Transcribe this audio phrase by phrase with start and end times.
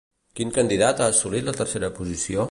[0.37, 2.39] Quin candidat ha assolit la tercera posició?